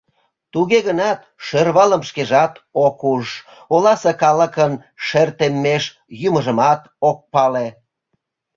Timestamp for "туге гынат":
0.53-1.19